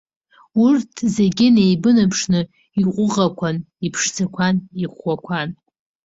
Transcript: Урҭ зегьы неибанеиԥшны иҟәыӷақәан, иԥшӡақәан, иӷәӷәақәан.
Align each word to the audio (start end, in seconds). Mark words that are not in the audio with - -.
Урҭ 0.63 0.93
зегьы 1.15 1.47
неибанеиԥшны 1.55 2.41
иҟәыӷақәан, 2.81 3.57
иԥшӡақәан, 3.85 4.55
иӷәӷәақәан. 4.83 5.49